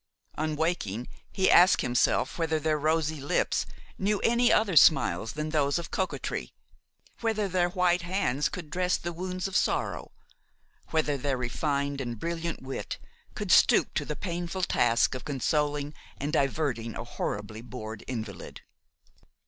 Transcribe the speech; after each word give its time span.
On 0.33 0.55
waking, 0.55 1.07
he 1.31 1.51
asked 1.51 1.81
himself 1.81 2.39
whether 2.39 2.59
their 2.59 2.79
rosy 2.79 3.21
lips 3.21 3.67
knew 3.99 4.17
any 4.21 4.51
other 4.51 4.75
smiles 4.75 5.33
than 5.33 5.51
those 5.51 5.77
of 5.77 5.91
coquetry; 5.91 6.55
whether 7.19 7.47
their 7.47 7.69
white 7.69 8.01
hands 8.01 8.49
could 8.49 8.71
dress 8.71 8.97
the 8.97 9.13
wounds 9.13 9.47
of 9.47 9.55
sorrow; 9.55 10.11
whether 10.89 11.19
their 11.19 11.37
refined 11.37 12.01
and 12.01 12.19
brilliant 12.19 12.63
wit 12.63 12.97
could 13.35 13.51
stoop 13.51 13.93
to 13.93 14.03
the 14.03 14.15
painful 14.15 14.63
task 14.63 15.13
of 15.13 15.23
consoling 15.23 15.93
and 16.17 16.33
diverting 16.33 16.95
a 16.95 17.03
horribly 17.03 17.61
bored 17.61 18.03
invalid. 18.07 18.61